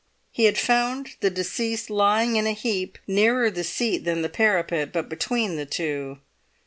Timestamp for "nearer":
3.05-3.51